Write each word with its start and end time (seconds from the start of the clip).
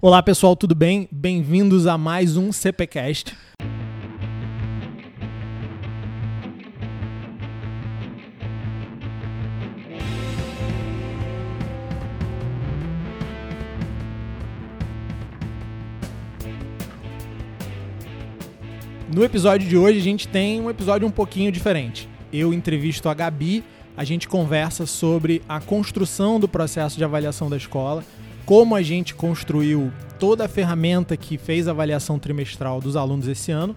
Olá 0.00 0.22
pessoal, 0.22 0.54
tudo 0.54 0.76
bem? 0.76 1.08
Bem-vindos 1.10 1.84
a 1.88 1.98
mais 1.98 2.36
um 2.36 2.52
CPcast. 2.52 3.36
No 19.12 19.24
episódio 19.24 19.68
de 19.68 19.76
hoje 19.76 19.98
a 19.98 20.02
gente 20.02 20.28
tem 20.28 20.60
um 20.60 20.70
episódio 20.70 21.08
um 21.08 21.10
pouquinho 21.10 21.50
diferente. 21.50 22.08
Eu 22.32 22.54
entrevisto 22.54 23.08
a 23.08 23.14
Gabi, 23.14 23.64
a 23.96 24.04
gente 24.04 24.28
conversa 24.28 24.86
sobre 24.86 25.42
a 25.48 25.58
construção 25.58 26.38
do 26.38 26.46
processo 26.46 26.96
de 26.96 27.02
avaliação 27.02 27.50
da 27.50 27.56
escola 27.56 28.04
como 28.48 28.74
a 28.74 28.80
gente 28.80 29.14
construiu 29.14 29.92
toda 30.18 30.46
a 30.46 30.48
ferramenta 30.48 31.18
que 31.18 31.36
fez 31.36 31.68
a 31.68 31.70
avaliação 31.70 32.18
trimestral 32.18 32.80
dos 32.80 32.96
alunos 32.96 33.28
esse 33.28 33.52
ano. 33.52 33.76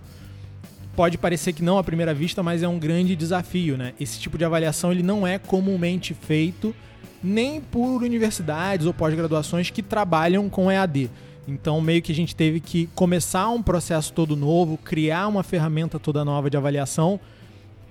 Pode 0.96 1.18
parecer 1.18 1.52
que 1.52 1.62
não 1.62 1.78
à 1.78 1.84
primeira 1.84 2.14
vista, 2.14 2.42
mas 2.42 2.64
é 2.64 2.68
um 2.70 2.80
grande 2.80 3.14
desafio, 3.14 3.76
né? 3.76 3.94
Esse 4.00 4.18
tipo 4.18 4.38
de 4.38 4.46
avaliação 4.46 4.90
ele 4.90 5.04
não 5.04 5.28
é 5.28 5.38
comumente 5.38 6.14
feito 6.14 6.74
nem 7.22 7.60
por 7.60 8.02
universidades 8.02 8.86
ou 8.86 8.94
pós-graduações 8.94 9.70
que 9.70 9.84
trabalham 9.84 10.50
com 10.50 10.72
EAD. 10.72 11.10
Então, 11.46 11.82
meio 11.82 12.02
que 12.02 12.14
a 12.14 12.16
gente 12.16 12.34
teve 12.34 12.62
que 12.62 12.88
começar 12.96 13.50
um 13.50 13.62
processo 13.62 14.14
todo 14.14 14.38
novo, 14.38 14.78
criar 14.78 15.28
uma 15.28 15.44
ferramenta 15.44 16.00
toda 16.00 16.24
nova 16.24 16.50
de 16.50 16.56
avaliação. 16.56 17.20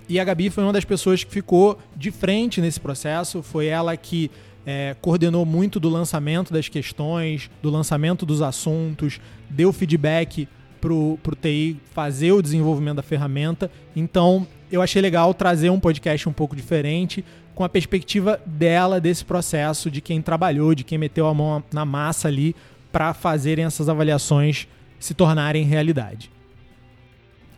E 0.09 0.19
a 0.19 0.25
Gabi 0.25 0.49
foi 0.49 0.65
uma 0.65 0.73
das 0.73 0.87
pessoas 0.87 1.23
que 1.23 1.31
ficou 1.31 1.79
de 1.95 2.11
frente 2.11 2.59
nesse 2.59 2.81
processo. 2.81 3.43
Foi 3.43 3.67
ela 3.67 3.95
que 3.99 4.31
é, 4.71 4.95
coordenou 5.01 5.45
muito 5.45 5.81
do 5.81 5.89
lançamento 5.89 6.53
das 6.53 6.69
questões, 6.69 7.51
do 7.61 7.69
lançamento 7.69 8.25
dos 8.25 8.41
assuntos, 8.41 9.21
deu 9.49 9.73
feedback 9.73 10.49
para 10.81 10.93
o 10.93 11.19
TI 11.41 11.77
fazer 11.93 12.31
o 12.31 12.41
desenvolvimento 12.41 12.97
da 12.97 13.03
ferramenta. 13.03 13.69
Então, 13.97 14.47
eu 14.71 14.81
achei 14.81 15.03
legal 15.03 15.35
trazer 15.35 15.71
um 15.71 15.81
podcast 15.81 16.29
um 16.29 16.33
pouco 16.33 16.55
diferente, 16.55 17.25
com 17.53 17.65
a 17.65 17.69
perspectiva 17.69 18.41
dela 18.47 19.01
desse 19.01 19.25
processo, 19.25 19.91
de 19.91 20.01
quem 20.01 20.23
trabalhou, 20.23 20.73
de 20.73 20.85
quem 20.85 20.97
meteu 20.97 21.27
a 21.27 21.35
mão 21.35 21.65
na 21.73 21.85
massa 21.85 22.29
ali 22.29 22.55
para 22.93 23.13
fazerem 23.13 23.65
essas 23.65 23.89
avaliações 23.89 24.69
se 25.01 25.15
tornarem 25.15 25.65
realidade. 25.65 26.31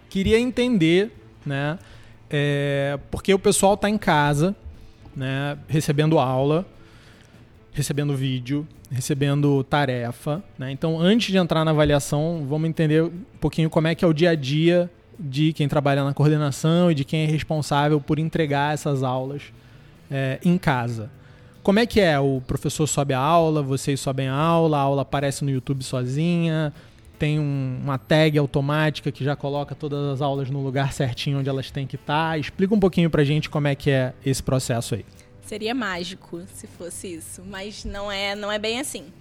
Queria 0.09 0.41
entender, 0.41 1.13
né? 1.45 1.79
É, 2.31 2.99
porque 3.11 3.35
o 3.35 3.39
pessoal 3.39 3.75
está 3.75 3.91
em 3.91 3.99
casa, 3.99 4.57
né, 5.15 5.59
recebendo 5.69 6.19
aula, 6.19 6.67
recebendo 7.73 8.15
vídeo, 8.15 8.67
recebendo 8.91 9.65
tarefa. 9.65 10.43
Né? 10.59 10.71
Então, 10.71 11.01
antes 11.01 11.33
de 11.33 11.39
entrar 11.39 11.65
na 11.65 11.71
avaliação, 11.71 12.45
vamos 12.49 12.69
entender 12.69 13.03
um 13.03 13.11
pouquinho 13.41 13.71
como 13.71 13.89
é 13.89 13.95
que 13.95 14.05
é 14.05 14.09
o 14.09 14.13
dia 14.13 14.31
a 14.31 14.35
dia 14.35 14.91
de 15.19 15.53
quem 15.53 15.69
trabalha 15.69 16.05
na 16.05 16.13
coordenação 16.13 16.91
e 16.91 16.95
de 16.95 17.05
quem 17.05 17.25
é 17.25 17.27
responsável 17.27 18.01
por 18.01 18.19
entregar 18.19 18.75
essas 18.75 19.03
aulas 19.03 19.43
é, 20.11 20.39
em 20.45 20.59
casa. 20.59 21.11
Como 21.63 21.79
é 21.79 21.87
que 21.87 22.01
é? 22.01 22.19
O 22.19 22.43
professor 22.47 22.87
sobe 22.87 23.15
a 23.15 23.21
aula, 23.21 23.63
vocês 23.63 24.01
sobem 24.01 24.29
a 24.29 24.35
aula, 24.35 24.79
a 24.79 24.81
aula 24.81 25.03
aparece 25.03 25.45
no 25.45 25.51
YouTube 25.51 25.85
sozinha, 25.85 26.73
tem 27.19 27.39
um, 27.39 27.79
uma 27.85 27.99
tag 27.99 28.37
automática 28.37 29.13
que 29.13 29.23
já 29.23 29.37
coloca 29.37 29.77
todas 29.77 30.13
as 30.13 30.21
aulas 30.21 30.51
no 30.51 30.61
lugar 30.61 30.93
certinho 30.93 31.39
onde 31.39 31.49
elas 31.49 31.71
têm 31.71 31.87
que 31.87 31.95
estar. 31.95 32.39
Explica 32.39 32.75
um 32.75 32.81
pouquinho 32.81 33.09
pra 33.09 33.23
gente 33.23 33.49
como 33.49 33.69
é 33.69 33.77
que 33.77 33.91
é 33.91 34.13
esse 34.27 34.43
processo 34.43 34.97
aí. 34.97 35.05
Seria 35.53 35.75
mágico 35.75 36.43
se 36.55 36.67
fosse 36.67 37.09
isso, 37.09 37.43
mas 37.45 37.85
não 37.85 38.11
é, 38.11 38.35
não 38.35 38.51
é 38.51 38.59
bem 38.59 38.81
assim. 38.81 39.13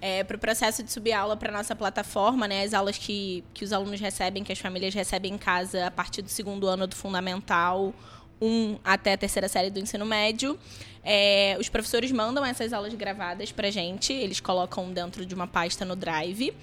É, 0.00 0.22
para 0.22 0.36
o 0.36 0.38
processo 0.38 0.80
de 0.80 0.92
subir 0.92 1.12
aula 1.12 1.36
para 1.36 1.50
nossa 1.50 1.74
plataforma, 1.74 2.46
né, 2.46 2.62
as 2.62 2.72
aulas 2.72 2.96
que, 2.96 3.42
que 3.52 3.64
os 3.64 3.72
alunos 3.72 3.98
recebem, 3.98 4.44
que 4.44 4.52
as 4.52 4.60
famílias 4.60 4.94
recebem 4.94 5.34
em 5.34 5.36
casa 5.36 5.88
a 5.88 5.90
partir 5.90 6.22
do 6.22 6.28
segundo 6.28 6.68
ano 6.68 6.86
do 6.86 6.94
fundamental, 6.94 7.92
um 8.40 8.78
até 8.84 9.14
a 9.14 9.16
terceira 9.16 9.48
série 9.48 9.70
do 9.70 9.80
ensino 9.80 10.06
médio. 10.06 10.56
É, 11.02 11.56
os 11.58 11.68
professores 11.68 12.12
mandam 12.12 12.44
essas 12.44 12.72
aulas 12.72 12.94
gravadas 12.94 13.50
para 13.50 13.68
gente, 13.68 14.12
eles 14.12 14.38
colocam 14.38 14.92
dentro 14.92 15.26
de 15.26 15.34
uma 15.34 15.48
pasta 15.48 15.84
no 15.84 15.96
Drive. 15.96 16.54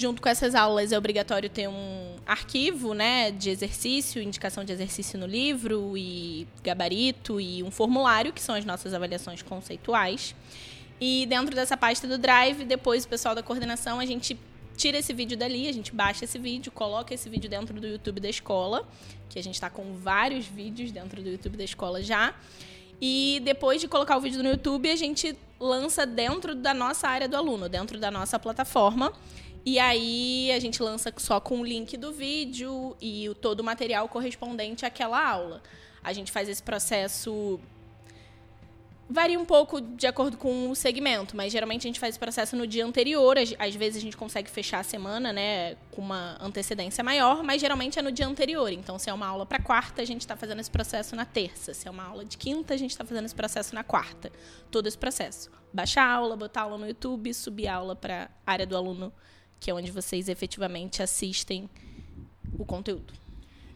Junto 0.00 0.22
com 0.22 0.30
essas 0.30 0.54
aulas 0.54 0.92
é 0.92 0.96
obrigatório 0.96 1.50
ter 1.50 1.68
um 1.68 2.16
arquivo, 2.26 2.94
né, 2.94 3.30
de 3.30 3.50
exercício, 3.50 4.22
indicação 4.22 4.64
de 4.64 4.72
exercício 4.72 5.18
no 5.18 5.26
livro 5.26 5.94
e 5.94 6.48
gabarito 6.64 7.38
e 7.38 7.62
um 7.62 7.70
formulário, 7.70 8.32
que 8.32 8.40
são 8.40 8.54
as 8.54 8.64
nossas 8.64 8.94
avaliações 8.94 9.42
conceituais. 9.42 10.34
E 10.98 11.26
dentro 11.26 11.54
dessa 11.54 11.76
pasta 11.76 12.08
do 12.08 12.16
Drive, 12.16 12.64
depois 12.64 13.04
o 13.04 13.08
pessoal 13.08 13.34
da 13.34 13.42
coordenação, 13.42 14.00
a 14.00 14.06
gente 14.06 14.38
tira 14.74 14.96
esse 14.96 15.12
vídeo 15.12 15.36
dali, 15.36 15.68
a 15.68 15.72
gente 15.72 15.92
baixa 15.94 16.24
esse 16.24 16.38
vídeo, 16.38 16.72
coloca 16.72 17.12
esse 17.12 17.28
vídeo 17.28 17.50
dentro 17.50 17.78
do 17.78 17.86
YouTube 17.86 18.20
da 18.20 18.30
escola, 18.30 18.88
que 19.28 19.38
a 19.38 19.42
gente 19.42 19.56
está 19.56 19.68
com 19.68 19.92
vários 19.92 20.46
vídeos 20.46 20.90
dentro 20.90 21.22
do 21.22 21.28
YouTube 21.28 21.58
da 21.58 21.64
escola 21.64 22.02
já. 22.02 22.34
E 23.02 23.42
depois 23.44 23.82
de 23.82 23.86
colocar 23.86 24.16
o 24.16 24.20
vídeo 24.20 24.42
no 24.42 24.48
YouTube, 24.48 24.90
a 24.90 24.96
gente 24.96 25.36
lança 25.58 26.06
dentro 26.06 26.54
da 26.54 26.72
nossa 26.72 27.06
área 27.06 27.28
do 27.28 27.36
aluno, 27.36 27.68
dentro 27.68 27.98
da 27.98 28.10
nossa 28.10 28.38
plataforma. 28.38 29.12
E 29.64 29.78
aí 29.78 30.50
a 30.52 30.58
gente 30.58 30.82
lança 30.82 31.12
só 31.16 31.40
com 31.40 31.60
o 31.60 31.64
link 31.64 31.96
do 31.96 32.12
vídeo 32.12 32.96
e 33.00 33.28
o, 33.28 33.34
todo 33.34 33.60
o 33.60 33.64
material 33.64 34.08
correspondente 34.08 34.86
àquela 34.86 35.22
aula. 35.22 35.62
A 36.02 36.12
gente 36.12 36.32
faz 36.32 36.48
esse 36.48 36.62
processo 36.62 37.60
varia 39.10 39.38
um 39.38 39.44
pouco 39.44 39.80
de 39.80 40.06
acordo 40.06 40.36
com 40.36 40.70
o 40.70 40.76
segmento, 40.76 41.36
mas 41.36 41.50
geralmente 41.50 41.80
a 41.80 41.88
gente 41.88 41.98
faz 41.98 42.12
esse 42.12 42.18
processo 42.18 42.54
no 42.54 42.64
dia 42.64 42.86
anterior. 42.86 43.36
Às 43.58 43.74
vezes 43.74 43.96
a 43.96 44.00
gente 44.00 44.16
consegue 44.16 44.48
fechar 44.48 44.78
a 44.78 44.82
semana, 44.84 45.32
né, 45.32 45.74
com 45.90 46.00
uma 46.00 46.38
antecedência 46.40 47.02
maior, 47.02 47.42
mas 47.42 47.60
geralmente 47.60 47.98
é 47.98 48.02
no 48.02 48.12
dia 48.12 48.26
anterior. 48.26 48.72
Então, 48.72 48.98
se 49.00 49.10
é 49.10 49.12
uma 49.12 49.26
aula 49.26 49.44
para 49.44 49.60
quarta, 49.60 50.00
a 50.00 50.04
gente 50.04 50.20
está 50.20 50.36
fazendo 50.36 50.60
esse 50.60 50.70
processo 50.70 51.16
na 51.16 51.24
terça. 51.24 51.74
Se 51.74 51.88
é 51.88 51.90
uma 51.90 52.04
aula 52.04 52.24
de 52.24 52.38
quinta, 52.38 52.72
a 52.72 52.76
gente 52.76 52.92
está 52.92 53.04
fazendo 53.04 53.24
esse 53.24 53.34
processo 53.34 53.74
na 53.74 53.82
quarta. 53.82 54.30
Todo 54.70 54.86
esse 54.86 54.96
processo. 54.96 55.50
Baixar 55.72 56.04
a 56.04 56.14
aula, 56.14 56.36
botar 56.36 56.60
a 56.60 56.64
aula 56.64 56.78
no 56.78 56.86
YouTube, 56.86 57.34
subir 57.34 57.66
a 57.66 57.74
aula 57.74 57.96
para 57.96 58.30
área 58.46 58.64
do 58.64 58.76
aluno 58.76 59.12
que 59.60 59.70
é 59.70 59.74
onde 59.74 59.90
vocês 59.90 60.28
efetivamente 60.28 61.02
assistem 61.02 61.68
o 62.58 62.64
conteúdo. 62.64 63.12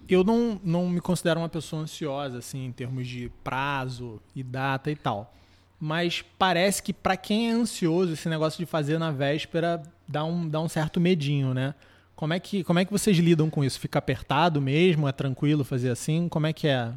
Eu 0.09 0.25
não, 0.25 0.61
não 0.65 0.89
me 0.89 1.01
considero 1.01 1.41
uma 1.41 1.49
pessoa 1.49 1.83
ansiosa, 1.83 2.39
assim, 2.39 2.67
em 2.67 2.73
termos 2.73 3.07
de 3.07 3.31
prazo 3.43 4.21
e 4.35 4.43
data 4.43 4.91
e 4.91 4.97
tal. 4.97 5.33
Mas 5.81 6.23
parece 6.39 6.83
que 6.83 6.93
para 6.93 7.17
quem 7.17 7.51
é 7.51 7.53
ansioso, 7.53 8.13
esse 8.13 8.29
negócio 8.29 8.59
de 8.59 8.67
fazer 8.67 8.99
na 8.99 9.11
véspera 9.11 9.83
dá 10.07 10.25
um, 10.25 10.49
dá 10.49 10.61
um 10.61 10.69
certo 10.69 11.01
medinho, 11.01 11.55
né? 11.55 11.75
Como 12.15 12.33
é, 12.33 12.41
que, 12.41 12.63
como 12.63 12.79
é 12.79 12.85
que 12.85 12.93
vocês 12.93 13.17
lidam 13.19 13.51
com 13.51 13.65
isso? 13.65 13.81
Fica 13.81 13.99
apertado 13.99 14.61
mesmo? 14.61 15.09
É 15.09 15.13
tranquilo 15.13 15.65
fazer 15.65 15.91
assim? 15.91 16.29
Como 16.29 16.47
é 16.47 16.53
que 16.53 16.69
é? 16.69 16.93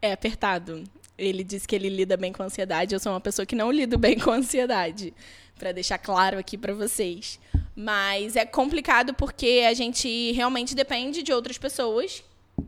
É 0.00 0.12
apertado. 0.12 0.84
Ele 1.18 1.42
diz 1.42 1.66
que 1.66 1.74
ele 1.74 1.88
lida 1.88 2.16
bem 2.16 2.32
com 2.32 2.42
ansiedade. 2.42 2.94
Eu 2.94 3.00
sou 3.00 3.12
uma 3.12 3.20
pessoa 3.20 3.44
que 3.44 3.56
não 3.56 3.72
lido 3.72 3.98
bem 3.98 4.18
com 4.18 4.30
ansiedade, 4.30 5.12
para 5.58 5.72
deixar 5.72 5.98
claro 5.98 6.38
aqui 6.38 6.56
para 6.56 6.72
vocês. 6.72 7.40
Mas 7.74 8.36
é 8.36 8.44
complicado 8.44 9.14
porque 9.14 9.64
a 9.68 9.74
gente 9.74 10.32
realmente 10.32 10.74
depende 10.74 11.22
de 11.22 11.32
outras 11.32 11.56
pessoas, 11.56 12.22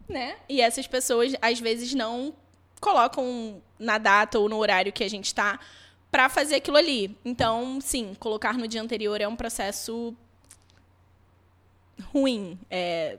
né? 0.08 0.36
E 0.48 0.60
essas 0.60 0.86
pessoas 0.86 1.34
às 1.40 1.60
vezes 1.60 1.92
não 1.94 2.34
colocam 2.80 3.60
na 3.78 3.98
data 3.98 4.38
ou 4.38 4.48
no 4.48 4.56
horário 4.56 4.92
que 4.92 5.04
a 5.04 5.10
gente 5.10 5.26
está 5.26 5.58
para 6.10 6.28
fazer 6.28 6.56
aquilo 6.56 6.76
ali. 6.76 7.16
Então, 7.24 7.80
sim, 7.80 8.14
colocar 8.18 8.58
no 8.58 8.68
dia 8.68 8.82
anterior 8.82 9.20
é 9.20 9.26
um 9.26 9.36
processo 9.36 10.14
ruim, 12.12 12.58
é 12.70 13.18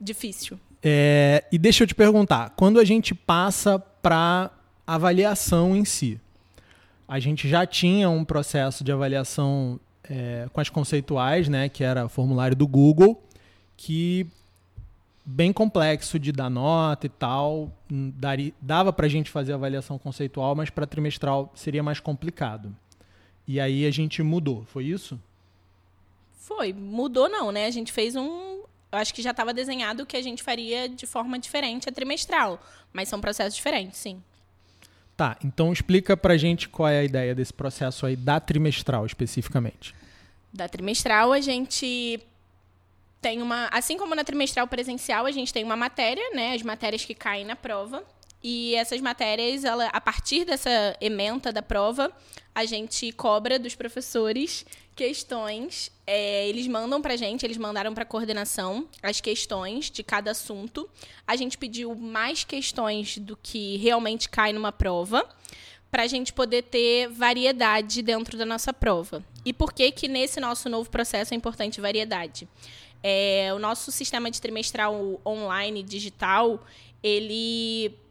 difícil. 0.00 0.58
É, 0.82 1.44
e 1.50 1.58
deixa 1.58 1.82
eu 1.82 1.88
te 1.88 1.94
perguntar, 1.94 2.50
quando 2.50 2.78
a 2.78 2.84
gente 2.84 3.14
passa 3.14 3.78
para 3.78 4.50
avaliação 4.86 5.74
em 5.74 5.84
si, 5.84 6.20
a 7.08 7.18
gente 7.18 7.48
já 7.48 7.66
tinha 7.66 8.08
um 8.10 8.24
processo 8.24 8.84
de 8.84 8.92
avaliação 8.92 9.80
é, 10.08 10.48
com 10.52 10.60
as 10.60 10.68
conceituais, 10.68 11.48
né, 11.48 11.68
que 11.68 11.82
era 11.82 12.06
o 12.06 12.08
formulário 12.08 12.56
do 12.56 12.66
Google, 12.66 13.22
que 13.76 14.26
bem 15.24 15.52
complexo 15.52 16.18
de 16.18 16.30
dar 16.30 16.50
nota 16.50 17.06
e 17.06 17.08
tal, 17.08 17.72
hum, 17.90 18.12
daria, 18.16 18.52
dava 18.60 18.92
para 18.92 19.06
a 19.06 19.08
gente 19.08 19.30
fazer 19.30 19.52
avaliação 19.52 19.98
conceitual, 19.98 20.54
mas 20.54 20.68
para 20.70 20.86
trimestral 20.86 21.50
seria 21.54 21.82
mais 21.82 21.98
complicado. 21.98 22.74
E 23.46 23.58
aí 23.58 23.86
a 23.86 23.90
gente 23.90 24.22
mudou, 24.22 24.64
foi 24.66 24.84
isso? 24.84 25.20
Foi, 26.36 26.72
mudou 26.72 27.28
não, 27.28 27.50
né? 27.50 27.66
A 27.66 27.70
gente 27.70 27.92
fez 27.92 28.16
um, 28.16 28.62
acho 28.92 29.14
que 29.14 29.22
já 29.22 29.30
estava 29.30 29.54
desenhado 29.54 30.02
o 30.02 30.06
que 30.06 30.16
a 30.16 30.22
gente 30.22 30.42
faria 30.42 30.88
de 30.88 31.06
forma 31.06 31.38
diferente 31.38 31.88
a 31.88 31.92
trimestral, 31.92 32.60
mas 32.92 33.08
são 33.08 33.20
processos 33.20 33.56
diferentes, 33.56 33.98
sim. 33.98 34.22
Tá, 35.16 35.36
então 35.44 35.72
explica 35.72 36.16
pra 36.16 36.36
gente 36.36 36.68
qual 36.68 36.88
é 36.88 36.98
a 36.98 37.04
ideia 37.04 37.34
desse 37.34 37.52
processo 37.52 38.04
aí 38.04 38.16
da 38.16 38.40
trimestral 38.40 39.06
especificamente. 39.06 39.94
Da 40.52 40.68
trimestral 40.68 41.32
a 41.32 41.40
gente 41.40 42.20
tem 43.20 43.40
uma, 43.40 43.68
assim 43.72 43.96
como 43.96 44.14
na 44.14 44.24
trimestral 44.24 44.66
presencial, 44.66 45.24
a 45.24 45.30
gente 45.30 45.52
tem 45.52 45.64
uma 45.64 45.76
matéria, 45.76 46.22
né, 46.34 46.52
as 46.54 46.62
matérias 46.62 47.04
que 47.04 47.14
caem 47.14 47.44
na 47.44 47.56
prova, 47.56 48.04
E 48.46 48.74
essas 48.74 49.00
matérias, 49.00 49.64
ela, 49.64 49.86
a 49.86 49.98
partir 50.02 50.44
dessa 50.44 50.94
ementa 51.00 51.50
da 51.50 51.62
prova, 51.62 52.12
a 52.54 52.66
gente 52.66 53.10
cobra 53.12 53.58
dos 53.58 53.74
professores 53.74 54.66
questões. 54.94 55.90
É, 56.06 56.46
eles 56.46 56.66
mandam 56.66 57.00
pra 57.00 57.16
gente, 57.16 57.46
eles 57.46 57.56
mandaram 57.56 57.94
pra 57.94 58.04
coordenação 58.04 58.86
as 59.02 59.18
questões 59.18 59.90
de 59.90 60.02
cada 60.02 60.32
assunto. 60.32 60.86
A 61.26 61.36
gente 61.36 61.56
pediu 61.56 61.94
mais 61.94 62.44
questões 62.44 63.16
do 63.16 63.34
que 63.34 63.78
realmente 63.78 64.28
cai 64.28 64.52
numa 64.52 64.70
prova 64.70 65.26
para 65.90 66.02
a 66.02 66.06
gente 66.06 66.30
poder 66.30 66.64
ter 66.64 67.08
variedade 67.08 68.02
dentro 68.02 68.36
da 68.36 68.44
nossa 68.44 68.74
prova. 68.74 69.24
E 69.42 69.54
por 69.54 69.72
que 69.72 69.90
que 69.90 70.06
nesse 70.06 70.38
nosso 70.38 70.68
novo 70.68 70.90
processo 70.90 71.32
é 71.32 71.36
importante 71.36 71.80
variedade? 71.80 72.46
É, 73.02 73.54
o 73.54 73.58
nosso 73.58 73.90
sistema 73.90 74.30
de 74.30 74.38
trimestral 74.38 75.18
online 75.24 75.82
digital, 75.82 76.62
ele 77.02 78.03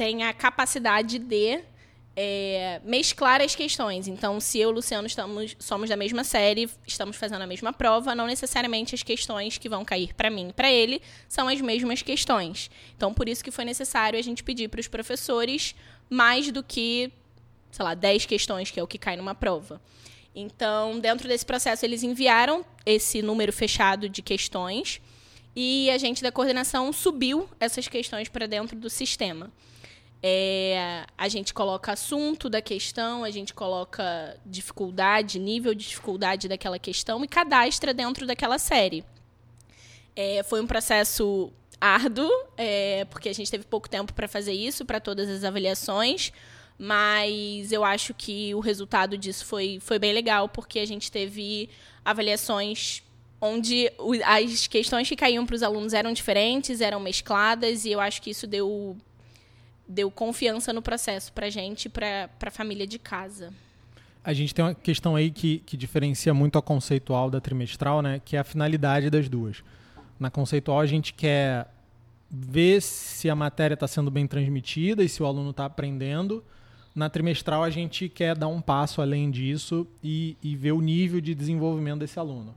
tem 0.00 0.22
a 0.22 0.32
capacidade 0.32 1.18
de 1.18 1.60
é, 2.16 2.80
mesclar 2.82 3.42
as 3.42 3.54
questões. 3.54 4.08
Então, 4.08 4.40
se 4.40 4.58
eu 4.58 4.70
e 4.70 4.72
o 4.72 4.74
Luciano 4.76 5.06
estamos, 5.06 5.54
somos 5.58 5.90
da 5.90 5.96
mesma 5.96 6.24
série, 6.24 6.70
estamos 6.86 7.18
fazendo 7.18 7.42
a 7.42 7.46
mesma 7.46 7.70
prova, 7.70 8.14
não 8.14 8.26
necessariamente 8.26 8.94
as 8.94 9.02
questões 9.02 9.58
que 9.58 9.68
vão 9.68 9.84
cair 9.84 10.14
para 10.14 10.30
mim 10.30 10.48
e 10.48 10.52
para 10.54 10.72
ele 10.72 11.02
são 11.28 11.48
as 11.48 11.60
mesmas 11.60 12.00
questões. 12.00 12.70
Então, 12.96 13.12
por 13.12 13.28
isso 13.28 13.44
que 13.44 13.50
foi 13.50 13.66
necessário 13.66 14.18
a 14.18 14.22
gente 14.22 14.42
pedir 14.42 14.68
para 14.68 14.80
os 14.80 14.88
professores 14.88 15.74
mais 16.08 16.50
do 16.50 16.62
que 16.62 17.12
sei 17.70 17.84
lá, 17.84 17.92
10 17.92 18.24
questões, 18.24 18.70
que 18.70 18.80
é 18.80 18.82
o 18.82 18.86
que 18.86 18.96
cai 18.96 19.18
numa 19.18 19.34
prova. 19.34 19.82
Então, 20.34 20.98
dentro 20.98 21.28
desse 21.28 21.44
processo, 21.44 21.84
eles 21.84 22.02
enviaram 22.02 22.64
esse 22.86 23.20
número 23.20 23.52
fechado 23.52 24.08
de 24.08 24.22
questões 24.22 24.98
e 25.54 25.90
a 25.90 25.98
gente 25.98 26.22
da 26.22 26.32
coordenação 26.32 26.90
subiu 26.90 27.46
essas 27.60 27.86
questões 27.86 28.30
para 28.30 28.46
dentro 28.46 28.74
do 28.74 28.88
sistema. 28.88 29.52
É, 30.22 31.06
a 31.16 31.28
gente 31.28 31.54
coloca 31.54 31.92
assunto 31.92 32.50
da 32.50 32.60
questão, 32.60 33.24
a 33.24 33.30
gente 33.30 33.54
coloca 33.54 34.36
dificuldade, 34.44 35.38
nível 35.38 35.74
de 35.74 35.88
dificuldade 35.88 36.46
daquela 36.46 36.78
questão 36.78 37.24
e 37.24 37.28
cadastra 37.28 37.94
dentro 37.94 38.26
daquela 38.26 38.58
série. 38.58 39.04
É, 40.14 40.42
foi 40.42 40.60
um 40.60 40.66
processo 40.66 41.50
árduo, 41.80 42.30
é, 42.56 43.06
porque 43.06 43.28
a 43.30 43.32
gente 43.32 43.50
teve 43.50 43.64
pouco 43.64 43.88
tempo 43.88 44.12
para 44.12 44.28
fazer 44.28 44.52
isso, 44.52 44.84
para 44.84 45.00
todas 45.00 45.28
as 45.30 45.44
avaliações 45.44 46.32
mas 46.82 47.72
eu 47.72 47.84
acho 47.84 48.14
que 48.14 48.54
o 48.54 48.58
resultado 48.58 49.18
disso 49.18 49.44
foi, 49.44 49.78
foi 49.82 49.98
bem 49.98 50.14
legal, 50.14 50.48
porque 50.48 50.78
a 50.78 50.86
gente 50.86 51.12
teve 51.12 51.68
avaliações 52.02 53.02
onde 53.38 53.92
as 54.24 54.66
questões 54.66 55.06
que 55.06 55.14
caíam 55.14 55.44
para 55.44 55.56
os 55.56 55.62
alunos 55.62 55.92
eram 55.92 56.10
diferentes, 56.10 56.80
eram 56.80 56.98
mescladas, 56.98 57.84
e 57.84 57.92
eu 57.92 58.00
acho 58.00 58.22
que 58.22 58.30
isso 58.30 58.46
deu, 58.46 58.96
deu 59.90 60.10
confiança 60.10 60.72
no 60.72 60.80
processo 60.80 61.32
para 61.32 61.46
a 61.46 61.50
gente 61.50 61.88
para 61.88 62.30
a 62.40 62.50
família 62.50 62.86
de 62.86 62.98
casa. 62.98 63.52
A 64.22 64.32
gente 64.32 64.54
tem 64.54 64.64
uma 64.64 64.74
questão 64.74 65.16
aí 65.16 65.30
que, 65.30 65.58
que 65.60 65.76
diferencia 65.76 66.32
muito 66.32 66.58
a 66.58 66.62
conceitual 66.62 67.30
da 67.30 67.40
trimestral, 67.40 68.00
né? 68.02 68.20
Que 68.24 68.36
é 68.36 68.38
a 68.38 68.44
finalidade 68.44 69.10
das 69.10 69.28
duas. 69.28 69.64
Na 70.18 70.30
conceitual, 70.30 70.78
a 70.78 70.86
gente 70.86 71.12
quer 71.14 71.66
ver 72.30 72.80
se 72.80 73.28
a 73.28 73.34
matéria 73.34 73.74
está 73.74 73.88
sendo 73.88 74.10
bem 74.10 74.26
transmitida 74.26 75.02
e 75.02 75.08
se 75.08 75.22
o 75.22 75.26
aluno 75.26 75.50
está 75.50 75.64
aprendendo. 75.64 76.44
Na 76.94 77.08
trimestral, 77.08 77.64
a 77.64 77.70
gente 77.70 78.08
quer 78.08 78.36
dar 78.36 78.48
um 78.48 78.60
passo 78.60 79.00
além 79.00 79.30
disso 79.30 79.86
e, 80.04 80.36
e 80.42 80.54
ver 80.54 80.72
o 80.72 80.80
nível 80.80 81.20
de 81.20 81.34
desenvolvimento 81.34 82.00
desse 82.00 82.18
aluno. 82.18 82.54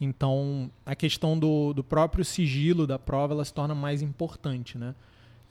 Então, 0.00 0.70
a 0.84 0.96
questão 0.96 1.38
do, 1.38 1.72
do 1.72 1.84
próprio 1.84 2.24
sigilo 2.24 2.86
da 2.86 2.98
prova 2.98 3.34
ela 3.34 3.44
se 3.44 3.52
torna 3.52 3.74
mais 3.74 4.02
importante. 4.02 4.78
Né? 4.78 4.94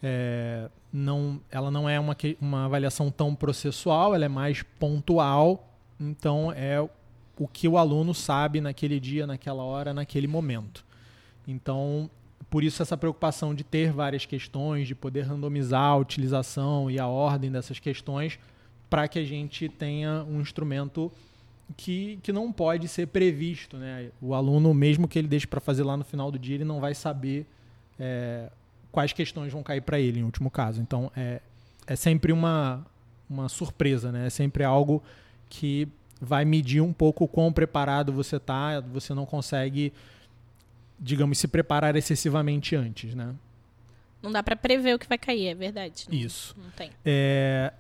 É, 0.02 0.70
não, 0.92 1.40
ela 1.50 1.72
não 1.72 1.88
é 1.88 2.00
uma, 2.00 2.16
uma 2.40 2.66
avaliação 2.66 3.10
tão 3.10 3.34
processual, 3.34 4.14
ela 4.14 4.26
é 4.26 4.30
mais 4.30 4.64
pontual. 4.80 5.68
Então, 6.00 6.52
é 6.52 6.82
o 7.38 7.48
que 7.48 7.68
o 7.68 7.78
aluno 7.78 8.14
sabe 8.14 8.60
naquele 8.60 9.00
dia, 9.00 9.26
naquela 9.26 9.64
hora, 9.64 9.94
naquele 9.94 10.28
momento. 10.28 10.86
Então, 11.48 12.10
por 12.50 12.64
isso 12.64 12.82
essa 12.82 12.98
preocupação 12.98 13.56
de 13.56 13.64
ter 13.64 13.92
várias 13.92 14.26
questões, 14.26 14.88
de 14.88 14.94
poder 14.94 15.22
randomizar 15.22 15.92
a 15.92 15.96
utilização 15.96 16.92
e 16.92 17.00
a 17.00 17.08
ordem 17.08 17.52
dessas 17.52 17.80
questões, 17.80 18.38
para 18.90 19.08
que 19.08 19.18
a 19.18 19.24
gente 19.24 19.70
tenha 19.70 20.26
um 20.28 20.42
instrumento 20.42 21.12
que, 21.78 22.20
que 22.22 22.34
não 22.34 22.52
pode 22.52 22.88
ser 22.88 23.08
previsto. 23.08 23.78
Né? 23.78 24.12
O 24.22 24.34
aluno, 24.34 24.74
mesmo 24.74 25.08
que 25.08 25.18
ele 25.18 25.28
deixe 25.28 25.48
para 25.48 25.62
fazer 25.62 25.84
lá 25.84 25.96
no 25.96 26.04
final 26.04 26.30
do 26.30 26.38
dia, 26.38 26.56
ele 26.56 26.66
não 26.66 26.80
vai 26.80 26.94
saber 26.94 27.48
é, 27.98 28.52
quais 28.92 29.14
questões 29.14 29.52
vão 29.52 29.64
cair 29.64 29.82
para 29.82 30.00
ele, 30.00 30.20
em 30.20 30.24
último 30.24 30.52
caso. 30.52 30.82
Então, 30.82 31.12
é, 31.16 31.42
é 31.88 31.96
sempre 31.96 32.32
uma, 32.32 32.86
uma 33.30 33.48
surpresa, 33.50 34.12
né? 34.12 34.28
é 34.28 34.30
sempre 34.30 34.64
algo 34.64 35.02
que 35.50 35.88
vai 36.20 36.46
medir 36.46 36.82
um 36.82 36.94
pouco 36.94 37.24
o 37.24 37.28
quão 37.28 37.52
preparado 37.52 38.12
você 38.12 38.36
está, 38.36 38.80
você 38.80 39.14
não 39.14 39.26
consegue 39.26 39.92
digamos, 41.02 41.40
se 41.40 41.48
preparar 41.48 41.96
excessivamente 41.96 42.76
antes, 42.76 43.16
né? 43.16 43.34
Não 44.22 44.32
dá 44.32 44.44
para 44.44 44.56
prever 44.56 44.94
o 44.94 45.00
que 45.00 45.08
vai 45.08 45.18
cair, 45.18 45.48
é 45.48 45.56
verdade. 45.56 46.06
Não, 46.08 46.16
isso. 46.16 46.56
Não 46.56 46.70
tem. 46.72 46.92
É, 47.04 47.74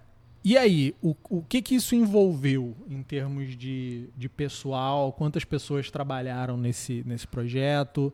e 0.43 0.57
aí, 0.57 0.95
o, 0.99 1.15
o 1.29 1.43
que 1.43 1.61
que 1.61 1.75
isso 1.75 1.93
envolveu 1.93 2.75
em 2.89 3.03
termos 3.03 3.55
de, 3.55 4.09
de 4.17 4.27
pessoal? 4.27 5.13
Quantas 5.13 5.45
pessoas 5.45 5.91
trabalharam 5.91 6.57
nesse, 6.57 7.03
nesse 7.05 7.27
projeto? 7.27 8.11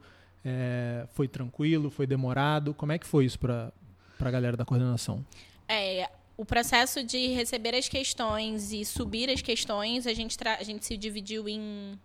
É, 0.50 1.06
foi 1.10 1.28
tranquilo? 1.28 1.90
Foi 1.90 2.08
demorado? 2.08 2.74
Como 2.74 2.94
é 2.94 2.98
que 2.98 3.06
foi 3.06 3.26
isso 3.26 3.38
para 3.38 3.70
a 4.18 4.32
galera 4.32 4.56
da 4.56 4.64
coordenação? 4.64 5.26
É, 5.68 6.10
o 6.38 6.46
processo 6.46 7.04
de 7.04 7.28
receber 7.34 7.76
as 7.76 7.90
questões 7.90 8.72
e 8.72 8.86
subir 8.86 9.30
as 9.30 9.42
questões, 9.42 10.08
a 10.08 10.14
gente, 10.14 10.38
a 10.48 10.64
gente 10.64 10.86
se 10.86 10.96
dividiu 10.96 11.50
em 11.50 12.00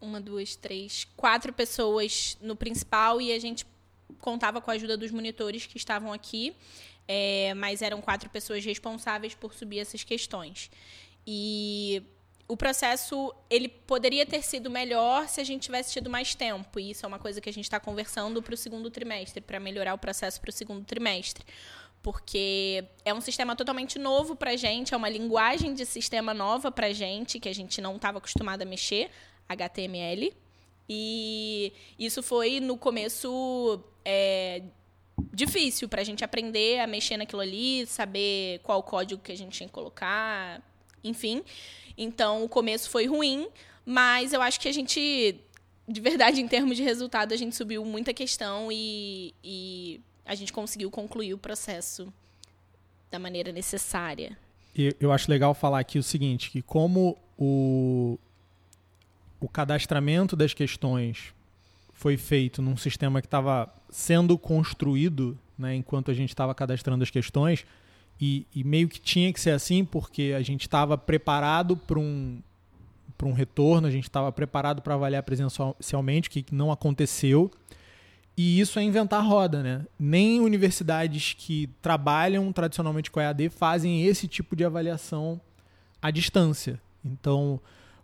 uma, 0.00 0.18
duas, 0.18 0.56
três, 0.56 1.06
quatro 1.14 1.52
pessoas 1.52 2.38
no 2.40 2.56
principal 2.56 3.20
e 3.20 3.30
a 3.30 3.38
gente 3.38 3.66
contava 4.18 4.58
com 4.62 4.70
a 4.70 4.74
ajuda 4.74 4.96
dos 4.96 5.10
monitores 5.10 5.66
que 5.66 5.76
estavam 5.76 6.14
aqui, 6.14 6.56
é, 7.06 7.52
mas 7.52 7.82
eram 7.82 8.00
quatro 8.00 8.30
pessoas 8.30 8.64
responsáveis 8.64 9.34
por 9.34 9.52
subir 9.52 9.80
essas 9.80 10.02
questões. 10.02 10.70
E 11.26 12.02
o 12.48 12.56
processo 12.56 13.34
ele 13.50 13.68
poderia 13.68 14.24
ter 14.24 14.42
sido 14.42 14.70
melhor 14.70 15.28
se 15.28 15.40
a 15.40 15.44
gente 15.44 15.62
tivesse 15.62 15.92
tido 15.92 16.08
mais 16.08 16.34
tempo. 16.34 16.78
E 16.78 16.90
isso 16.90 17.04
é 17.04 17.08
uma 17.08 17.18
coisa 17.18 17.40
que 17.40 17.48
a 17.48 17.52
gente 17.52 17.64
está 17.64 17.80
conversando 17.80 18.42
para 18.42 18.54
o 18.54 18.56
segundo 18.56 18.90
trimestre, 18.90 19.40
para 19.40 19.58
melhorar 19.58 19.94
o 19.94 19.98
processo 19.98 20.40
para 20.40 20.50
o 20.50 20.52
segundo 20.52 20.84
trimestre. 20.84 21.44
Porque 22.02 22.84
é 23.04 23.12
um 23.12 23.20
sistema 23.20 23.56
totalmente 23.56 23.98
novo 23.98 24.36
para 24.36 24.52
a 24.52 24.56
gente, 24.56 24.94
é 24.94 24.96
uma 24.96 25.08
linguagem 25.08 25.74
de 25.74 25.84
sistema 25.84 26.32
nova 26.32 26.70
para 26.70 26.86
a 26.86 26.92
gente, 26.92 27.40
que 27.40 27.48
a 27.48 27.54
gente 27.54 27.80
não 27.80 27.96
estava 27.96 28.18
acostumado 28.18 28.62
a 28.62 28.64
mexer. 28.64 29.10
HTML. 29.48 30.32
E 30.88 31.72
isso 31.98 32.22
foi, 32.22 32.60
no 32.60 32.76
começo, 32.76 33.82
é, 34.04 34.62
difícil 35.32 35.88
para 35.88 36.00
a 36.00 36.04
gente 36.04 36.24
aprender 36.24 36.80
a 36.80 36.86
mexer 36.86 37.16
naquilo 37.16 37.42
ali, 37.42 37.86
saber 37.86 38.60
qual 38.62 38.82
código 38.82 39.20
que 39.20 39.32
a 39.32 39.36
gente 39.36 39.56
tinha 39.56 39.68
que 39.68 39.72
colocar, 39.72 40.62
enfim. 41.02 41.42
Então, 41.96 42.44
o 42.44 42.48
começo 42.48 42.90
foi 42.90 43.06
ruim, 43.06 43.48
mas 43.84 44.32
eu 44.32 44.42
acho 44.42 44.60
que 44.60 44.68
a 44.68 44.72
gente, 44.72 45.36
de 45.88 46.00
verdade, 46.00 46.40
em 46.42 46.48
termos 46.48 46.76
de 46.76 46.82
resultado, 46.82 47.32
a 47.32 47.36
gente 47.36 47.56
subiu 47.56 47.84
muita 47.84 48.12
questão 48.12 48.70
e, 48.70 49.34
e 49.42 50.00
a 50.24 50.34
gente 50.34 50.52
conseguiu 50.52 50.90
concluir 50.90 51.34
o 51.34 51.38
processo 51.38 52.12
da 53.10 53.18
maneira 53.18 53.52
necessária. 53.52 54.36
Eu 55.00 55.10
acho 55.10 55.30
legal 55.30 55.54
falar 55.54 55.78
aqui 55.78 55.98
o 55.98 56.02
seguinte, 56.02 56.50
que 56.50 56.60
como 56.60 57.16
o, 57.38 58.18
o 59.40 59.48
cadastramento 59.48 60.36
das 60.36 60.52
questões 60.52 61.32
foi 61.94 62.18
feito 62.18 62.60
num 62.60 62.76
sistema 62.76 63.22
que 63.22 63.26
estava 63.26 63.72
sendo 63.88 64.36
construído 64.36 65.38
né, 65.58 65.74
enquanto 65.74 66.10
a 66.10 66.14
gente 66.14 66.28
estava 66.28 66.54
cadastrando 66.54 67.02
as 67.02 67.10
questões, 67.10 67.64
e, 68.20 68.46
e, 68.54 68.64
meio 68.64 68.88
que 68.88 69.00
tinha 69.00 69.32
que 69.32 69.40
ser 69.40 69.50
assim, 69.50 69.84
porque 69.84 70.34
a 70.36 70.42
gente 70.42 70.62
estava 70.62 70.96
preparado 70.96 71.76
para 71.76 71.98
um, 71.98 72.40
um 73.22 73.32
retorno, 73.32 73.86
a 73.86 73.90
gente 73.90 74.04
estava 74.04 74.32
preparado 74.32 74.80
para 74.80 74.94
avaliar 74.94 75.22
presencialmente, 75.22 76.28
o 76.28 76.32
que 76.32 76.44
não 76.50 76.72
aconteceu. 76.72 77.50
E 78.36 78.60
isso 78.60 78.78
é 78.78 78.82
inventar 78.82 79.24
roda, 79.24 79.62
né? 79.62 79.86
Nem 79.98 80.40
universidades 80.40 81.34
que 81.36 81.70
trabalham 81.80 82.52
tradicionalmente 82.52 83.10
com 83.10 83.20
EAD 83.20 83.48
fazem 83.48 84.04
esse 84.04 84.28
tipo 84.28 84.54
de 84.54 84.64
avaliação 84.64 85.40
à 86.02 86.10
distância. 86.10 86.78
Então, 87.04 87.58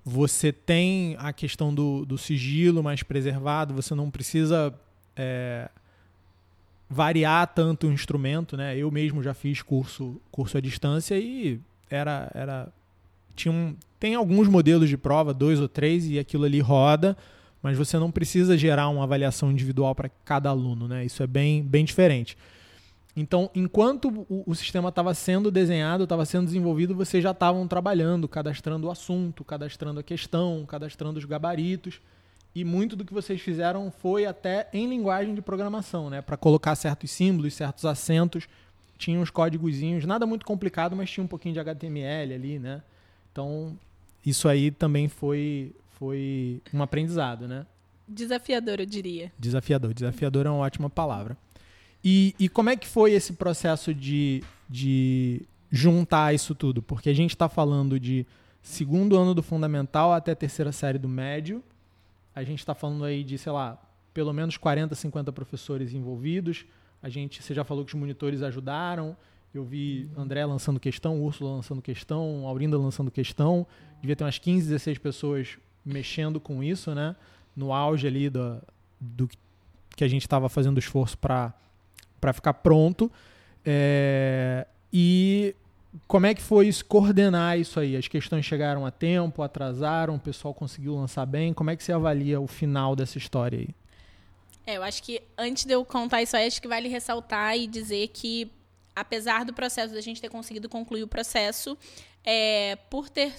você 0.04 0.50
tem 0.50 1.16
a 1.18 1.32
questão 1.32 1.74
do, 1.74 2.04
do 2.06 2.16
sigilo 2.16 2.82
mais 2.82 3.02
preservado, 3.02 3.74
você 3.74 3.94
não 3.94 4.10
precisa 4.10 4.74
é, 5.14 5.70
variar 6.92 7.46
tanto 7.46 7.86
o 7.86 7.92
instrumento, 7.92 8.56
né? 8.56 8.76
Eu 8.76 8.90
mesmo 8.90 9.22
já 9.22 9.32
fiz 9.32 9.62
curso, 9.62 10.20
curso 10.30 10.58
à 10.58 10.60
distância 10.60 11.18
e 11.18 11.58
era, 11.90 12.30
era 12.34 12.68
tinha 13.34 13.52
um, 13.52 13.74
tem 13.98 14.14
alguns 14.14 14.46
modelos 14.46 14.88
de 14.88 14.96
prova, 14.96 15.32
dois 15.32 15.58
ou 15.58 15.68
três, 15.68 16.06
e 16.06 16.18
aquilo 16.18 16.44
ali 16.44 16.60
roda, 16.60 17.16
mas 17.62 17.78
você 17.78 17.98
não 17.98 18.10
precisa 18.10 18.58
gerar 18.58 18.88
uma 18.88 19.04
avaliação 19.04 19.50
individual 19.50 19.94
para 19.94 20.10
cada 20.24 20.50
aluno, 20.50 20.86
né? 20.86 21.04
Isso 21.04 21.22
é 21.22 21.26
bem, 21.26 21.62
bem 21.62 21.84
diferente. 21.84 22.36
Então, 23.16 23.50
enquanto 23.54 24.26
o, 24.28 24.42
o 24.46 24.54
sistema 24.54 24.88
estava 24.88 25.14
sendo 25.14 25.50
desenhado, 25.50 26.04
estava 26.04 26.24
sendo 26.24 26.46
desenvolvido, 26.46 26.94
vocês 26.94 27.22
já 27.22 27.30
estavam 27.30 27.66
trabalhando, 27.68 28.26
cadastrando 28.26 28.86
o 28.86 28.90
assunto, 28.90 29.44
cadastrando 29.44 30.00
a 30.00 30.02
questão, 30.02 30.64
cadastrando 30.66 31.18
os 31.18 31.24
gabaritos. 31.24 32.00
E 32.54 32.64
muito 32.64 32.94
do 32.94 33.04
que 33.04 33.14
vocês 33.14 33.40
fizeram 33.40 33.90
foi 33.90 34.26
até 34.26 34.68
em 34.72 34.88
linguagem 34.88 35.34
de 35.34 35.40
programação, 35.40 36.10
né? 36.10 36.20
Para 36.20 36.36
colocar 36.36 36.74
certos 36.74 37.10
símbolos, 37.10 37.54
certos 37.54 37.84
acentos. 37.84 38.46
Tinha 38.98 39.18
uns 39.18 39.30
códigozinhos, 39.30 40.04
nada 40.04 40.26
muito 40.26 40.44
complicado, 40.44 40.94
mas 40.94 41.10
tinha 41.10 41.24
um 41.24 41.26
pouquinho 41.26 41.54
de 41.54 41.60
HTML 41.60 42.34
ali, 42.34 42.58
né? 42.58 42.82
Então, 43.32 43.76
isso 44.24 44.48
aí 44.48 44.70
também 44.70 45.08
foi, 45.08 45.74
foi 45.98 46.60
um 46.72 46.82
aprendizado, 46.82 47.48
né? 47.48 47.66
Desafiador, 48.06 48.80
eu 48.80 48.86
diria. 48.86 49.32
Desafiador. 49.38 49.94
Desafiador 49.94 50.46
é 50.46 50.50
uma 50.50 50.58
ótima 50.58 50.90
palavra. 50.90 51.36
E, 52.04 52.34
e 52.38 52.48
como 52.48 52.70
é 52.70 52.76
que 52.76 52.86
foi 52.86 53.12
esse 53.12 53.32
processo 53.32 53.94
de, 53.94 54.42
de 54.68 55.42
juntar 55.70 56.34
isso 56.34 56.54
tudo? 56.54 56.82
Porque 56.82 57.08
a 57.08 57.14
gente 57.14 57.30
está 57.30 57.48
falando 57.48 57.98
de 57.98 58.26
segundo 58.60 59.16
ano 59.16 59.34
do 59.34 59.42
fundamental 59.42 60.12
até 60.12 60.34
terceira 60.34 60.72
série 60.72 60.98
do 60.98 61.08
médio. 61.08 61.62
A 62.34 62.42
gente 62.44 62.60
está 62.60 62.74
falando 62.74 63.04
aí 63.04 63.22
de, 63.22 63.36
sei 63.38 63.52
lá, 63.52 63.78
pelo 64.14 64.32
menos 64.32 64.56
40, 64.56 64.94
50 64.94 65.32
professores 65.32 65.92
envolvidos. 65.92 66.64
A 67.02 67.08
gente, 67.08 67.42
você 67.42 67.54
já 67.54 67.64
falou 67.64 67.84
que 67.84 67.94
os 67.94 68.00
monitores 68.00 68.42
ajudaram. 68.42 69.16
Eu 69.54 69.64
vi 69.64 70.08
André 70.16 70.44
lançando 70.46 70.80
questão, 70.80 71.20
Úrsula 71.20 71.56
lançando 71.56 71.82
questão, 71.82 72.46
Aurinda 72.46 72.78
lançando 72.78 73.10
questão. 73.10 73.66
Devia 74.00 74.16
ter 74.16 74.24
umas 74.24 74.38
15, 74.38 74.66
16 74.66 74.98
pessoas 74.98 75.58
mexendo 75.84 76.40
com 76.40 76.62
isso, 76.62 76.94
né? 76.94 77.14
No 77.54 77.72
auge 77.72 78.06
ali 78.06 78.30
do, 78.30 78.62
do 78.98 79.28
que 79.94 80.04
a 80.04 80.08
gente 80.08 80.22
estava 80.22 80.48
fazendo 80.48 80.78
esforço 80.78 81.18
para 81.18 81.52
ficar 82.32 82.54
pronto. 82.54 83.12
É, 83.64 84.66
e 84.92 85.54
como 86.06 86.26
é 86.26 86.34
que 86.34 86.40
foi 86.40 86.68
isso, 86.68 86.84
coordenar 86.84 87.58
isso 87.58 87.78
aí? 87.78 87.96
As 87.96 88.08
questões 88.08 88.44
chegaram 88.44 88.86
a 88.86 88.90
tempo, 88.90 89.42
atrasaram, 89.42 90.14
o 90.14 90.18
pessoal 90.18 90.54
conseguiu 90.54 90.94
lançar 90.94 91.26
bem? 91.26 91.52
Como 91.52 91.70
é 91.70 91.76
que 91.76 91.82
você 91.82 91.92
avalia 91.92 92.40
o 92.40 92.46
final 92.46 92.96
dessa 92.96 93.18
história 93.18 93.58
aí? 93.58 93.68
É, 94.66 94.76
eu 94.76 94.82
acho 94.82 95.02
que 95.02 95.20
antes 95.36 95.64
de 95.64 95.74
eu 95.74 95.84
contar 95.84 96.22
isso 96.22 96.36
aí, 96.36 96.46
acho 96.46 96.62
que 96.62 96.68
vale 96.68 96.88
ressaltar 96.88 97.56
e 97.58 97.66
dizer 97.66 98.08
que, 98.08 98.50
apesar 98.94 99.44
do 99.44 99.52
processo 99.52 99.92
da 99.92 100.00
gente 100.00 100.20
ter 100.20 100.30
conseguido 100.30 100.68
concluir 100.68 101.02
o 101.02 101.08
processo, 101.08 101.76
é, 102.24 102.76
por 102.88 103.08
ter. 103.08 103.32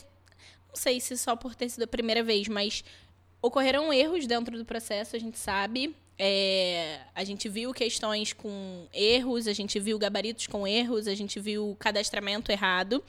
Não 0.67 0.75
sei 0.75 1.00
se 1.00 1.17
só 1.17 1.36
por 1.36 1.55
ter 1.55 1.69
sido 1.69 1.83
a 1.83 1.88
primeira 1.88 2.24
vez, 2.24 2.48
mas 2.48 2.83
ocorreram 3.41 3.91
erros 3.93 4.27
dentro 4.27 4.57
do 4.57 4.65
processo, 4.65 5.15
a 5.15 5.19
gente 5.19 5.38
sabe. 5.38 5.95
É, 6.17 7.00
a 7.15 7.24
gente 7.24 7.50
viu 7.50 7.74
questões 7.74 8.34
com 8.34 8.88
erros, 8.93 9.48
a 9.48 9.53
gente 9.53 9.79
viu 9.79 9.98
gabaritos 9.98 10.48
com 10.48 10.67
erros, 10.67 11.08
a 11.08 11.15
gente 11.15 11.39
viu 11.39 11.75
cadastramento 11.79 12.51
errado. 12.51 13.03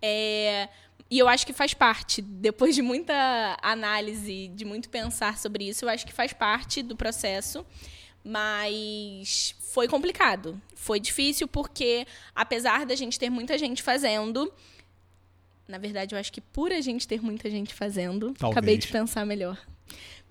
É, 0.00 0.68
e 1.10 1.18
eu 1.18 1.28
acho 1.28 1.46
que 1.46 1.52
faz 1.52 1.74
parte, 1.74 2.22
depois 2.22 2.74
de 2.74 2.82
muita 2.82 3.56
análise, 3.62 4.48
de 4.48 4.64
muito 4.64 4.88
pensar 4.88 5.38
sobre 5.38 5.68
isso, 5.68 5.84
eu 5.84 5.88
acho 5.88 6.06
que 6.06 6.12
faz 6.12 6.32
parte 6.32 6.82
do 6.82 6.96
processo. 6.96 7.64
Mas 8.24 9.54
foi 9.58 9.88
complicado. 9.88 10.60
Foi 10.76 11.00
difícil 11.00 11.48
porque, 11.48 12.06
apesar 12.34 12.86
da 12.86 12.94
gente 12.94 13.18
ter 13.18 13.28
muita 13.28 13.58
gente 13.58 13.82
fazendo, 13.82 14.52
na 15.66 15.76
verdade, 15.76 16.14
eu 16.14 16.18
acho 16.18 16.32
que 16.32 16.40
por 16.40 16.70
a 16.70 16.80
gente 16.80 17.08
ter 17.08 17.20
muita 17.20 17.50
gente 17.50 17.74
fazendo, 17.74 18.32
Talvez. 18.34 18.52
acabei 18.52 18.76
de 18.76 18.86
pensar 18.88 19.26
melhor 19.26 19.58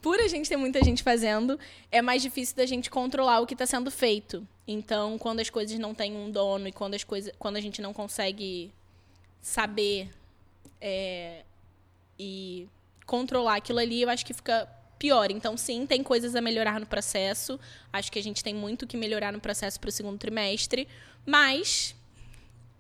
por 0.02 0.20
a 0.20 0.28
gente 0.28 0.50
ter 0.50 0.58
muita 0.58 0.84
gente 0.84 1.04
fazendo, 1.04 1.60
é 1.92 2.02
mais 2.02 2.22
difícil 2.22 2.56
da 2.56 2.66
gente 2.66 2.90
controlar 2.90 3.40
o 3.40 3.46
que 3.46 3.54
está 3.54 3.66
sendo 3.66 3.92
feito. 3.92 4.46
Então, 4.68 5.18
quando 5.18 5.40
as 5.40 5.50
coisas 5.50 5.78
não 5.78 5.94
têm 5.94 6.16
um 6.16 6.32
dono 6.32 6.68
e 6.68 6.72
quando, 6.72 6.96
as 6.96 7.04
coisas, 7.04 7.32
quando 7.38 7.58
a 7.58 7.62
gente 7.62 7.82
não 7.82 7.94
consegue 7.94 8.72
saber 9.42 10.10
é, 10.80 11.44
e 12.18 12.68
controlar 13.06 13.58
aquilo 13.58 13.80
ali, 13.80 14.02
eu 14.02 14.10
acho 14.10 14.26
que 14.26 14.34
fica 14.34 14.68
pior. 14.98 15.30
Então, 15.30 15.56
sim, 15.56 15.86
tem 15.86 16.02
coisas 16.04 16.36
a 16.36 16.42
melhorar 16.42 16.80
no 16.80 16.86
processo. 16.86 17.60
Acho 17.92 18.12
que 18.12 18.18
a 18.18 18.24
gente 18.24 18.44
tem 18.44 18.56
muito 18.56 18.88
que 18.88 18.98
melhorar 18.98 19.32
no 19.32 19.40
processo 19.40 19.80
para 19.80 19.90
o 19.90 19.92
segundo 19.92 20.18
trimestre. 20.18 20.88
Mas 21.26 21.96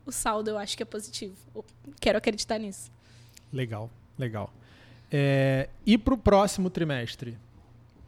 o 0.05 0.11
saldo 0.11 0.49
eu 0.49 0.57
acho 0.57 0.75
que 0.75 0.83
é 0.83 0.85
positivo. 0.85 1.35
Eu 1.53 1.65
quero 1.99 2.17
acreditar 2.17 2.57
nisso. 2.57 2.91
Legal, 3.51 3.89
legal. 4.17 4.51
É, 5.11 5.67
e 5.85 5.97
para 5.97 6.13
o 6.13 6.17
próximo 6.17 6.69
trimestre? 6.69 7.37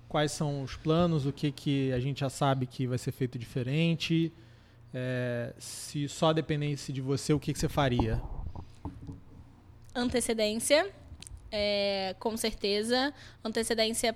Quais 0.07 0.31
são 0.31 0.63
os 0.63 0.75
planos? 0.75 1.25
O 1.25 1.33
que, 1.33 1.51
que 1.51 1.91
a 1.91 1.99
gente 1.99 2.21
já 2.21 2.29
sabe 2.29 2.65
que 2.65 2.87
vai 2.87 2.97
ser 2.97 3.11
feito 3.11 3.37
diferente? 3.37 4.31
É, 4.93 5.53
se 5.57 6.07
só 6.07 6.31
dependesse 6.31 6.93
de 6.93 7.01
você, 7.01 7.33
o 7.33 7.39
que, 7.39 7.51
que 7.51 7.59
você 7.59 7.67
faria? 7.67 8.21
Antecedência, 9.93 10.89
é, 11.51 12.15
com 12.19 12.37
certeza. 12.37 13.13
Antecedência 13.43 14.15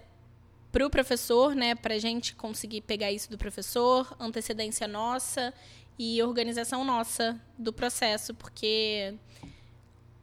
para 0.72 0.86
o 0.86 0.90
professor, 0.90 1.56
né, 1.56 1.76
para 1.76 1.96
a 1.96 2.00
gente 2.00 2.36
conseguir 2.36 2.82
pegar 2.82 3.12
isso 3.12 3.30
do 3.30 3.38
professor. 3.38 4.16
Antecedência 4.20 4.88
nossa 4.88 5.54
e 5.98 6.22
organização 6.22 6.86
nossa 6.86 7.40
do 7.58 7.74
processo, 7.74 8.34
porque 8.36 9.16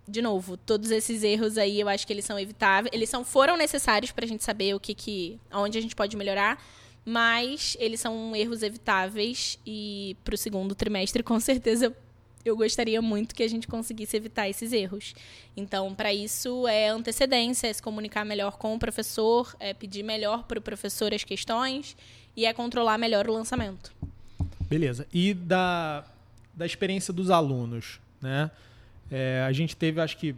de 0.07 0.21
novo, 0.21 0.57
todos 0.57 0.91
esses 0.91 1.23
erros 1.23 1.57
aí 1.57 1.81
eu 1.81 1.89
acho 1.89 2.07
que 2.07 2.13
eles 2.13 2.25
são 2.25 2.39
evitáveis. 2.39 2.95
Eles 2.95 3.09
são, 3.09 3.25
foram 3.25 3.57
necessários 3.57 4.13
para 4.13 4.25
a 4.25 4.29
gente 4.29 4.45
saber 4.45 4.75
o 4.75 4.81
que, 4.81 4.95
que. 4.95 5.41
aonde 5.51 5.79
a 5.79 5.81
gente 5.81 5.97
pode 5.97 6.17
melhorar, 6.17 6.63
mas 7.05 7.77
eles 7.81 8.01
são 8.01 8.35
erros 8.37 8.63
evitáveis 8.63 9.59
e 9.67 10.17
para 10.25 10.35
o 10.35 10.39
segundo 10.39 10.75
trimestre, 10.75 11.23
com 11.23 11.41
certeza, 11.41 11.95
eu 12.45 12.57
gostaria 12.57 13.01
muito 13.01 13.35
que 13.35 13.43
a 13.43 13.49
gente 13.49 13.67
conseguisse 13.67 14.17
evitar 14.17 14.49
esses 14.49 14.73
erros. 14.73 15.15
Então, 15.57 15.95
para 15.95 16.13
isso, 16.13 16.69
é 16.69 16.89
antecedência, 16.89 17.67
é 17.67 17.73
se 17.73 17.83
comunicar 17.83 18.25
melhor 18.25 18.59
com 18.59 18.75
o 18.75 18.79
professor, 18.79 19.57
é 19.59 19.73
pedir 19.73 20.03
melhor 20.03 20.45
para 20.45 20.59
o 20.59 20.63
professor 20.63 21.15
as 21.15 21.25
questões 21.25 21.97
e 22.37 22.45
é 22.45 22.53
controlar 22.53 22.99
melhor 22.99 23.29
o 23.29 23.33
lançamento. 23.33 23.93
Beleza. 24.69 25.07
E 25.13 25.33
da, 25.33 26.05
da 26.53 26.67
experiência 26.67 27.13
dos 27.13 27.31
alunos, 27.31 28.01
né? 28.21 28.51
É, 29.11 29.45
a 29.47 29.53
gente 29.53 29.77
teve, 29.77 30.01
acho 30.01 30.17
que, 30.17 30.35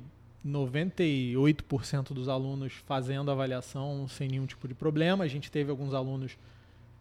98% 0.46 2.12
dos 2.12 2.28
alunos 2.28 2.72
fazendo 2.86 3.30
avaliação 3.30 4.06
sem 4.08 4.28
nenhum 4.28 4.46
tipo 4.46 4.68
de 4.68 4.74
problema. 4.74 5.24
A 5.24 5.28
gente 5.28 5.50
teve 5.50 5.70
alguns 5.70 5.92
alunos 5.92 6.38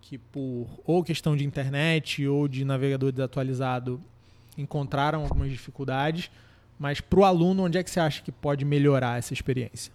que, 0.02 0.18
por 0.18 0.68
ou 0.84 1.04
questão 1.04 1.36
de 1.36 1.46
internet 1.46 2.28
ou 2.28 2.48
de 2.48 2.66
navegador 2.66 3.12
desatualizado, 3.12 4.02
encontraram 4.58 5.22
algumas 5.22 5.52
dificuldades. 5.52 6.32
Mas 6.78 7.00
para 7.00 7.20
o 7.20 7.24
aluno, 7.24 7.64
onde 7.64 7.78
é 7.78 7.84
que 7.84 7.90
você 7.90 8.00
acha 8.00 8.22
que 8.22 8.32
pode 8.32 8.66
melhorar 8.66 9.18
essa 9.18 9.34
experiência? 9.34 9.94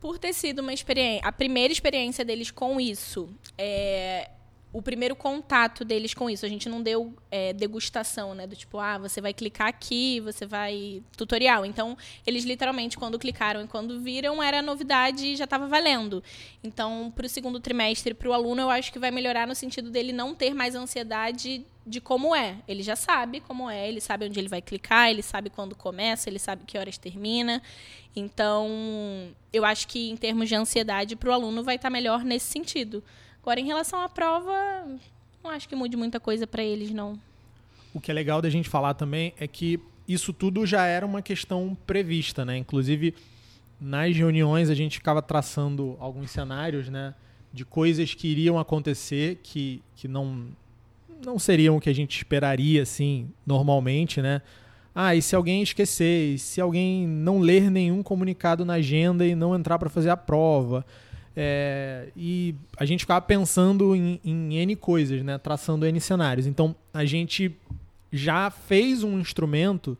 Por 0.00 0.18
ter 0.18 0.32
sido 0.32 0.60
uma 0.60 0.72
experiência, 0.72 1.26
a 1.26 1.32
primeira 1.32 1.72
experiência 1.72 2.24
deles 2.24 2.50
com 2.50 2.80
isso, 2.80 3.28
é, 3.56 4.30
o 4.76 4.82
primeiro 4.82 5.16
contato 5.16 5.86
deles 5.86 6.12
com 6.12 6.28
isso. 6.28 6.44
A 6.44 6.50
gente 6.50 6.68
não 6.68 6.82
deu 6.82 7.14
é, 7.30 7.54
degustação, 7.54 8.34
né? 8.34 8.46
Do 8.46 8.54
tipo, 8.54 8.78
ah, 8.78 8.98
você 8.98 9.22
vai 9.22 9.32
clicar 9.32 9.68
aqui, 9.68 10.20
você 10.20 10.44
vai. 10.44 11.02
tutorial. 11.16 11.64
Então, 11.64 11.96
eles 12.26 12.44
literalmente, 12.44 12.98
quando 12.98 13.18
clicaram 13.18 13.64
e 13.64 13.66
quando 13.66 13.98
viram, 13.98 14.42
era 14.42 14.60
novidade 14.60 15.28
e 15.28 15.34
já 15.34 15.44
estava 15.44 15.66
valendo. 15.66 16.22
Então, 16.62 17.10
para 17.16 17.24
o 17.24 17.28
segundo 17.28 17.58
trimestre, 17.58 18.12
para 18.12 18.28
o 18.28 18.34
aluno, 18.34 18.60
eu 18.60 18.68
acho 18.68 18.92
que 18.92 18.98
vai 18.98 19.10
melhorar 19.10 19.46
no 19.46 19.54
sentido 19.54 19.90
dele 19.90 20.12
não 20.12 20.34
ter 20.34 20.52
mais 20.52 20.74
ansiedade 20.74 21.64
de 21.86 21.98
como 21.98 22.36
é. 22.36 22.58
Ele 22.68 22.82
já 22.82 22.96
sabe 22.96 23.40
como 23.40 23.70
é, 23.70 23.88
ele 23.88 24.02
sabe 24.02 24.26
onde 24.26 24.38
ele 24.38 24.48
vai 24.48 24.60
clicar, 24.60 25.08
ele 25.08 25.22
sabe 25.22 25.48
quando 25.48 25.74
começa, 25.74 26.28
ele 26.28 26.38
sabe 26.38 26.64
que 26.66 26.76
horas 26.76 26.98
termina. 26.98 27.62
Então, 28.14 28.68
eu 29.50 29.64
acho 29.64 29.88
que 29.88 30.10
em 30.10 30.18
termos 30.18 30.50
de 30.50 30.54
ansiedade, 30.54 31.16
para 31.16 31.30
o 31.30 31.32
aluno 31.32 31.64
vai 31.64 31.76
estar 31.76 31.88
tá 31.88 31.90
melhor 31.90 32.22
nesse 32.22 32.52
sentido. 32.52 33.02
Agora, 33.46 33.60
em 33.60 33.64
relação 33.64 34.00
à 34.00 34.08
prova, 34.08 34.52
não 35.40 35.52
acho 35.52 35.68
que 35.68 35.76
mude 35.76 35.96
muita 35.96 36.18
coisa 36.18 36.48
para 36.48 36.64
eles, 36.64 36.90
não. 36.90 37.16
O 37.94 38.00
que 38.00 38.10
é 38.10 38.14
legal 38.14 38.42
da 38.42 38.50
gente 38.50 38.68
falar 38.68 38.94
também 38.94 39.34
é 39.38 39.46
que 39.46 39.78
isso 40.08 40.32
tudo 40.32 40.66
já 40.66 40.84
era 40.84 41.06
uma 41.06 41.22
questão 41.22 41.78
prevista, 41.86 42.44
né? 42.44 42.58
Inclusive, 42.58 43.14
nas 43.80 44.16
reuniões 44.16 44.68
a 44.68 44.74
gente 44.74 44.98
ficava 44.98 45.22
traçando 45.22 45.96
alguns 46.00 46.32
cenários, 46.32 46.88
né? 46.88 47.14
De 47.52 47.64
coisas 47.64 48.12
que 48.14 48.26
iriam 48.26 48.58
acontecer 48.58 49.38
que, 49.44 49.80
que 49.94 50.08
não, 50.08 50.48
não 51.24 51.38
seriam 51.38 51.76
o 51.76 51.80
que 51.80 51.88
a 51.88 51.94
gente 51.94 52.16
esperaria, 52.16 52.82
assim, 52.82 53.30
normalmente, 53.46 54.20
né? 54.20 54.42
Ah, 54.92 55.14
e 55.14 55.22
se 55.22 55.36
alguém 55.36 55.62
esquecer? 55.62 56.34
E 56.34 56.38
se 56.40 56.60
alguém 56.60 57.06
não 57.06 57.38
ler 57.38 57.70
nenhum 57.70 58.02
comunicado 58.02 58.64
na 58.64 58.72
agenda 58.72 59.24
e 59.24 59.36
não 59.36 59.54
entrar 59.54 59.78
para 59.78 59.88
fazer 59.88 60.10
a 60.10 60.16
prova? 60.16 60.84
É, 61.36 62.08
e 62.16 62.54
a 62.78 62.86
gente 62.86 63.00
ficava 63.00 63.20
pensando 63.20 63.94
em, 63.94 64.18
em 64.24 64.54
N 64.54 64.74
coisas, 64.76 65.22
né? 65.22 65.36
traçando 65.36 65.84
N 65.84 66.00
cenários. 66.00 66.46
Então 66.46 66.74
a 66.94 67.04
gente 67.04 67.54
já 68.10 68.50
fez 68.50 69.02
um 69.02 69.18
instrumento, 69.18 69.98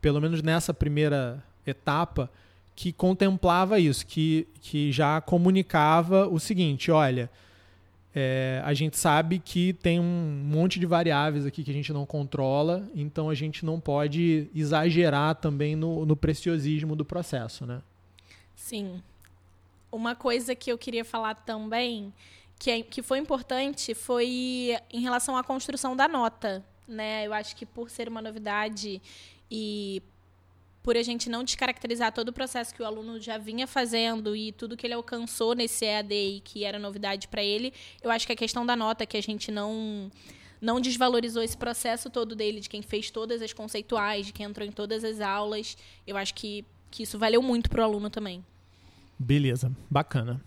pelo 0.00 0.20
menos 0.20 0.42
nessa 0.42 0.72
primeira 0.72 1.44
etapa, 1.66 2.30
que 2.74 2.92
contemplava 2.92 3.78
isso, 3.78 4.06
que, 4.06 4.48
que 4.62 4.90
já 4.90 5.20
comunicava 5.20 6.26
o 6.26 6.40
seguinte: 6.40 6.90
olha, 6.90 7.28
É, 8.12 8.60
a 8.64 8.74
gente 8.74 8.96
sabe 8.96 9.38
que 9.38 9.72
tem 9.74 10.00
um 10.00 10.42
monte 10.44 10.80
de 10.80 10.86
variáveis 10.86 11.46
aqui 11.46 11.62
que 11.62 11.70
a 11.70 11.74
gente 11.74 11.92
não 11.92 12.04
controla, 12.04 12.82
então 12.92 13.30
a 13.30 13.34
gente 13.36 13.64
não 13.64 13.78
pode 13.78 14.48
exagerar 14.52 15.36
também 15.36 15.76
no, 15.76 16.04
no 16.04 16.16
preciosismo 16.16 16.96
do 16.96 17.04
processo, 17.04 17.64
né? 17.64 17.80
Sim. 18.56 19.00
Uma 19.90 20.14
coisa 20.14 20.54
que 20.54 20.70
eu 20.70 20.78
queria 20.78 21.04
falar 21.04 21.34
também, 21.34 22.12
que, 22.58 22.70
é, 22.70 22.82
que 22.82 23.02
foi 23.02 23.18
importante, 23.18 23.94
foi 23.94 24.76
em 24.92 25.00
relação 25.00 25.36
à 25.36 25.42
construção 25.42 25.96
da 25.96 26.06
nota. 26.06 26.64
Né? 26.86 27.26
Eu 27.26 27.32
acho 27.32 27.56
que 27.56 27.64
por 27.64 27.90
ser 27.90 28.08
uma 28.08 28.20
novidade 28.20 29.00
e 29.50 30.02
por 30.82 30.96
a 30.96 31.02
gente 31.02 31.28
não 31.28 31.44
descaracterizar 31.44 32.12
todo 32.12 32.30
o 32.30 32.32
processo 32.32 32.74
que 32.74 32.82
o 32.82 32.86
aluno 32.86 33.20
já 33.20 33.36
vinha 33.36 33.66
fazendo 33.66 34.34
e 34.34 34.52
tudo 34.52 34.76
que 34.76 34.86
ele 34.86 34.94
alcançou 34.94 35.54
nesse 35.54 35.84
EAD 35.84 36.42
que 36.44 36.64
era 36.64 36.78
novidade 36.78 37.28
para 37.28 37.42
ele, 37.42 37.72
eu 38.02 38.10
acho 38.10 38.26
que 38.26 38.32
a 38.32 38.36
questão 38.36 38.64
da 38.64 38.74
nota 38.74 39.04
que 39.04 39.16
a 39.16 39.22
gente 39.22 39.50
não 39.50 40.10
não 40.60 40.78
desvalorizou 40.78 41.42
esse 41.42 41.56
processo 41.56 42.10
todo 42.10 42.36
dele, 42.36 42.60
de 42.60 42.68
quem 42.68 42.82
fez 42.82 43.10
todas 43.10 43.40
as 43.40 43.52
conceituais, 43.52 44.26
de 44.26 44.32
quem 44.32 44.44
entrou 44.44 44.66
em 44.66 44.70
todas 44.70 45.02
as 45.02 45.18
aulas, 45.20 45.74
eu 46.06 46.18
acho 46.18 46.34
que, 46.34 46.66
que 46.90 47.02
isso 47.02 47.18
valeu 47.18 47.40
muito 47.40 47.70
para 47.70 47.80
o 47.80 47.84
aluno 47.84 48.10
também. 48.10 48.44
Beleza, 49.22 49.70
bacana. 49.90 50.40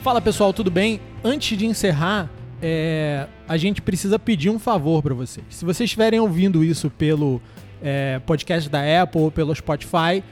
Fala 0.00 0.20
pessoal, 0.20 0.52
tudo 0.52 0.70
bem? 0.70 1.00
Antes 1.24 1.58
de 1.58 1.66
encerrar, 1.66 2.30
é, 2.62 3.26
a 3.48 3.56
gente 3.56 3.82
precisa 3.82 4.16
pedir 4.16 4.48
um 4.48 4.60
favor 4.60 5.02
para 5.02 5.12
vocês. 5.12 5.44
Se 5.50 5.64
vocês 5.64 5.88
estiverem 5.88 6.20
ouvindo 6.20 6.62
isso 6.62 6.88
pelo 6.88 7.42
é, 7.82 8.20
podcast 8.20 8.70
da 8.70 9.02
Apple 9.02 9.20
ou 9.20 9.32
pelo 9.32 9.52
Spotify, 9.52 10.22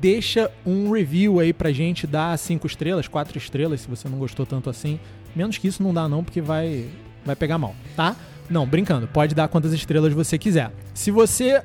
deixa 0.00 0.48
um 0.64 0.92
review 0.92 1.40
aí 1.40 1.52
pra 1.52 1.72
gente, 1.72 2.06
dá 2.06 2.36
cinco 2.36 2.68
estrelas, 2.68 3.08
quatro 3.08 3.36
estrelas, 3.36 3.80
se 3.80 3.88
você 3.88 4.08
não 4.08 4.18
gostou 4.18 4.46
tanto 4.46 4.70
assim. 4.70 5.00
Menos 5.34 5.58
que 5.58 5.66
isso 5.66 5.82
não 5.82 5.92
dá 5.92 6.08
não, 6.08 6.22
porque 6.22 6.40
vai, 6.40 6.88
vai 7.24 7.34
pegar 7.34 7.58
mal, 7.58 7.74
tá? 7.96 8.14
Não, 8.48 8.66
brincando, 8.66 9.06
pode 9.06 9.34
dar 9.34 9.48
quantas 9.48 9.72
estrelas 9.72 10.12
você 10.12 10.38
quiser. 10.38 10.70
Se 10.94 11.10
você 11.10 11.62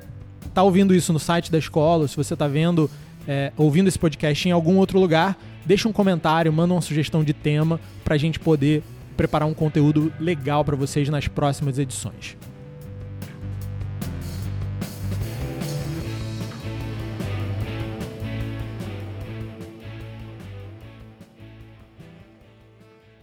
tá 0.52 0.62
ouvindo 0.62 0.94
isso 0.94 1.12
no 1.12 1.18
site 1.18 1.50
da 1.50 1.58
escola, 1.58 2.08
se 2.08 2.16
você 2.16 2.36
tá 2.36 2.48
vendo, 2.48 2.90
é, 3.26 3.52
ouvindo 3.56 3.88
esse 3.88 3.98
podcast 3.98 4.48
em 4.48 4.52
algum 4.52 4.76
outro 4.76 4.98
lugar, 4.98 5.38
deixa 5.64 5.88
um 5.88 5.92
comentário, 5.92 6.52
manda 6.52 6.74
uma 6.74 6.80
sugestão 6.80 7.22
de 7.22 7.32
tema 7.32 7.80
pra 8.04 8.16
gente 8.16 8.38
poder 8.38 8.82
preparar 9.16 9.46
um 9.46 9.54
conteúdo 9.54 10.12
legal 10.18 10.64
para 10.64 10.76
vocês 10.76 11.08
nas 11.08 11.28
próximas 11.28 11.78
edições. 11.78 12.36